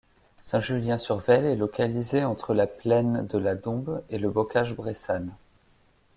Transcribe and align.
Saint-Julien-sur-Veyle 0.41 1.45
est 1.45 1.55
localisée 1.55 2.25
entre 2.25 2.55
la 2.55 2.65
plaine 2.65 3.27
de 3.27 3.37
la 3.37 3.53
Dombes 3.53 4.01
et 4.09 4.17
le 4.17 4.31
bocage 4.31 4.73
bressane. 4.75 5.29